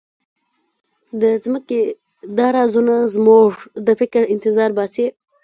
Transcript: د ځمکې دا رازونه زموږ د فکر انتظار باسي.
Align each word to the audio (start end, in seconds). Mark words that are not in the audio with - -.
د 1.21 1.23
ځمکې 1.43 1.79
دا 2.37 2.47
رازونه 2.57 2.93
زموږ 3.15 3.51
د 3.85 3.89
فکر 4.01 4.21
انتظار 4.33 4.69
باسي. 4.77 5.05